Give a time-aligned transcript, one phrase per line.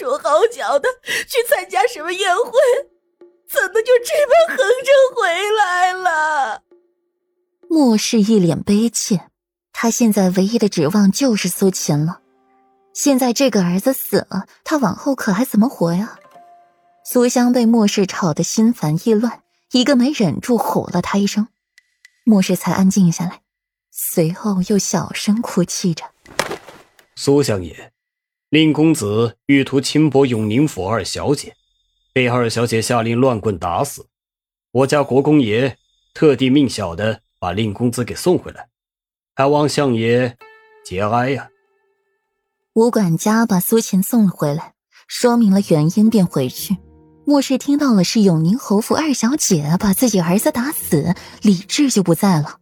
[0.00, 0.88] 手好脚的
[1.28, 2.52] 去参加什么宴会，
[3.46, 5.28] 怎么就这般横着回
[5.58, 6.62] 来了？
[7.68, 9.28] 莫氏一脸悲切，
[9.74, 12.22] 他现在唯一的指望就是苏秦了。
[12.94, 16.18] 现在这个儿子死了，他往后可还怎么活呀？
[17.04, 21.48] 苏香被莫氏吵得心烦意乱，一个没忍住吼了他一声，
[22.24, 23.42] 莫氏才安静下来，
[23.90, 26.06] 随后又小声哭泣着
[27.16, 27.92] ：“苏香爷，
[28.50, 31.54] 令公子欲图轻薄永宁府二小姐，
[32.12, 34.08] 被二小姐下令乱棍打死。
[34.72, 35.78] 我家国公爷
[36.12, 38.68] 特地命小的把令公子给送回来，
[39.36, 40.36] 还望相爷
[40.84, 41.48] 节哀呀。”
[42.74, 44.74] 吴管家把苏秦送了回来，
[45.06, 46.76] 说明了原因，便回去。
[47.24, 52.58] 莫氏听到了是永宁侯府二小姐把自己儿子打死，理智就不在了。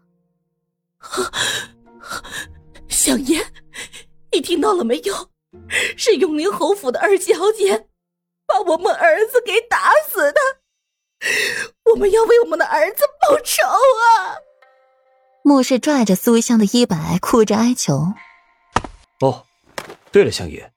[2.88, 3.42] 相爷，
[4.30, 5.30] 你听到了没有？
[5.96, 7.88] 是永宁侯府的二小姐
[8.46, 10.40] 把我们儿子给打死的。
[11.90, 14.36] 我们要为我们的儿子报仇啊！
[15.42, 18.12] 莫氏拽着苏香的衣摆，哭着哀求
[19.20, 19.46] ：“哦，
[20.12, 20.72] 对了，相爷，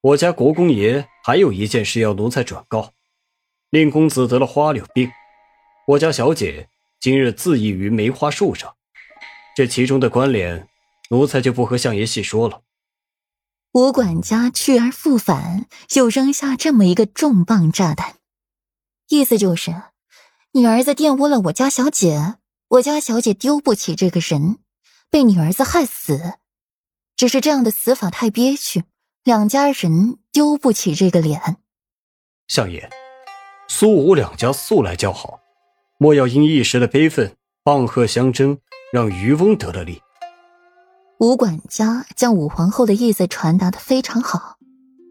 [0.00, 2.92] 我家国公爷还有一件事要奴才转告。”
[3.70, 5.12] 令公子得了花柳病，
[5.86, 6.68] 我家小姐
[6.98, 8.74] 今日自缢于梅花树上，
[9.54, 10.68] 这其中的关联，
[11.10, 12.62] 奴才就不和相爷细说了。
[13.72, 18.16] 吴管家去而复返，又扔下这么一个重磅炸弹，
[19.08, 19.74] 意思就是，
[20.52, 22.34] 你儿子玷污了我家小姐，
[22.68, 24.58] 我家小姐丢不起这个人，
[25.08, 26.34] 被你儿子害死，
[27.16, 28.82] 只是这样的死法太憋屈，
[29.22, 31.58] 两家人丢不起这个脸。
[32.48, 32.90] 相爷。
[33.68, 35.38] 苏吴两家素来交好，
[35.96, 38.58] 莫要因一时的悲愤棒喝相争，
[38.92, 40.02] 让渔翁得了利。
[41.20, 44.56] 吴管家将武皇后的意思传达的非常好，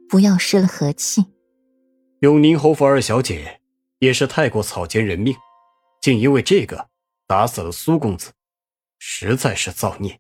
[0.09, 1.23] 不要失了和气。
[2.21, 3.61] 永宁侯府二小姐
[3.99, 5.35] 也是太过草菅人命，
[6.01, 6.87] 竟因为这个
[7.27, 8.31] 打死了苏公子，
[8.97, 10.19] 实在是造孽。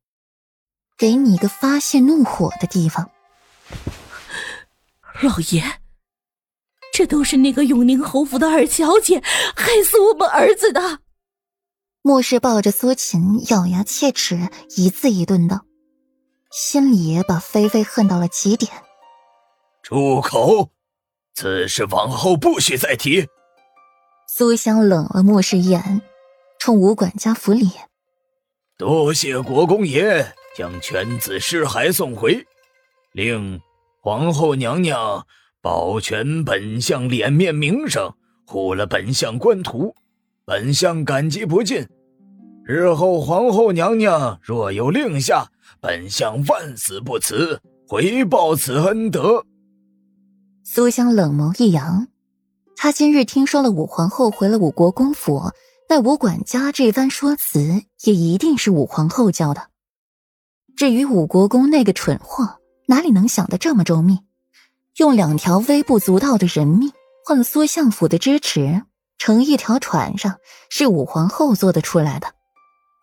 [0.95, 3.09] 给你一个发泄怒火的地方，
[5.23, 5.63] 老爷。
[6.93, 9.23] 这都是那个永宁侯府的二小姐
[9.55, 10.99] 害死我们儿子的。
[12.03, 15.65] 莫氏抱着苏秦，咬牙切齿，一字一顿道，
[16.51, 18.71] 心里也把菲菲恨到了极点。
[19.83, 20.69] 住口！
[21.35, 23.27] 此事往后不许再提。
[24.27, 26.01] 苏香冷了莫氏一眼，
[26.59, 27.71] 冲吴管家扶礼
[28.77, 32.45] ：“多谢国公爷将犬子尸骸送回，
[33.13, 33.59] 令
[34.01, 35.25] 皇后娘娘。”
[35.61, 38.13] 保全本相脸面名声，
[38.47, 39.93] 护了本相官途，
[40.45, 41.85] 本相感激不尽。
[42.63, 45.51] 日后皇后娘娘若有令下，
[45.81, 49.45] 本相万死不辞，回报此恩德。
[50.65, 52.07] 苏香冷眸一扬，
[52.75, 55.51] 她今日听说了武皇后回了武国公府，
[55.87, 59.69] 那武管家这番说辞也一定是武皇后教的。
[60.75, 64.19] 至于武国公那个蠢货，哪里能想得这么周密？
[64.97, 66.91] 用两条微不足道的人命
[67.25, 68.83] 换苏相府的支持，
[69.17, 70.35] 乘一条船上，
[70.69, 72.27] 是武皇后做得出来的。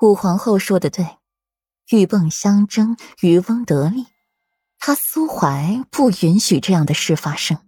[0.03, 1.07] 武皇后说的对，
[1.89, 4.07] 鹬蚌相争，渔翁得利。
[4.79, 7.59] 他苏怀不允许这样的事发生，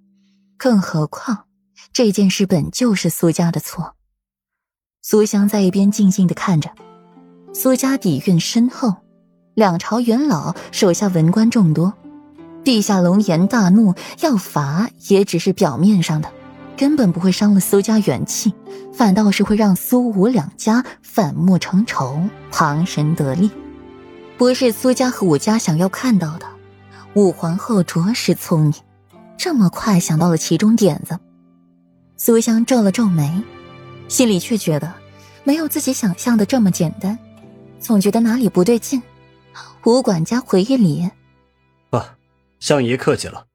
[0.57, 1.45] 更何况
[1.93, 3.95] 这件事本就是苏家的错。
[5.03, 6.71] 苏香在一边静静的看着，
[7.55, 8.97] 苏家底蕴深厚，
[9.55, 11.95] 两朝元老，手下文官众多。
[12.65, 16.31] 陛下龙颜大怒，要罚也只是表面上的，
[16.77, 18.53] 根本不会伤了苏家元气，
[18.93, 22.21] 反倒是会让苏武两家反目成仇，
[22.51, 23.51] 旁人得利，
[24.39, 26.47] 不是苏家和武家想要看到的。
[27.15, 28.73] 武皇后着实聪明，
[29.37, 31.19] 这么快想到了其中点子。
[32.17, 33.43] 苏香皱了皱眉，
[34.07, 34.95] 心里却觉得
[35.43, 37.19] 没有自己想象的这么简单，
[37.81, 39.03] 总觉得哪里不对劲。
[39.85, 41.11] 武管家回忆里。
[42.61, 43.47] 相爷客气了，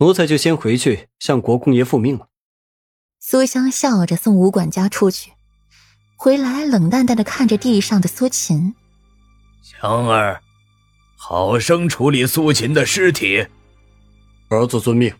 [0.00, 2.28] 奴才就先回去向国公爷复命了。
[3.20, 5.32] 苏香笑着送吴管家出去，
[6.16, 8.74] 回来冷淡淡的看着地上的苏秦。
[9.70, 10.40] 香儿，
[11.14, 13.46] 好生处理苏秦的尸体。
[14.48, 15.14] 儿子遵命。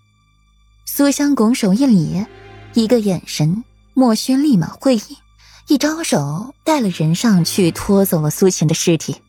[0.87, 2.25] 苏香拱手一礼，
[2.73, 3.63] 一个眼神，
[3.93, 5.19] 莫轩立马会意，
[5.67, 9.21] 一招手带了人上去拖走了苏秦的尸体。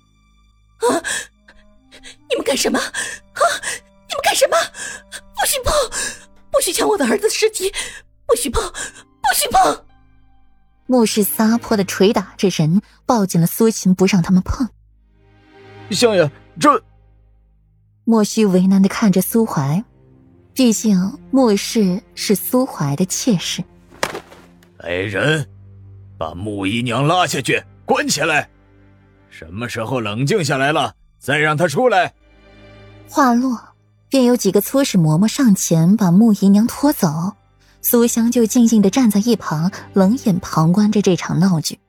[0.77, 0.87] 啊！
[2.29, 2.79] 你们干什么？
[2.79, 3.41] 啊！
[4.07, 4.55] 你们干什么？
[5.35, 5.73] 不许碰！
[6.49, 7.69] 不许抢我的儿子尸体！
[8.25, 8.63] 不许碰！
[8.63, 9.85] 不许碰！
[10.85, 14.69] 牧师撒泼的捶打着人，抱紧了苏秦，不让他们碰。
[15.91, 16.81] 相爷，这……
[18.05, 19.83] 莫须为难的看着苏怀，
[20.53, 23.63] 毕竟莫氏是苏怀的妾室。
[24.77, 25.47] 来人，
[26.17, 28.49] 把穆姨娘拉下去，关起来。
[29.29, 32.13] 什么时候冷静下来了，再让她出来。
[33.07, 33.59] 话落，
[34.09, 37.33] 便有几个粗使嬷嬷上前把穆姨娘拖走。
[37.81, 41.79] 苏香就静静的站在一旁，冷眼旁观着这场闹剧。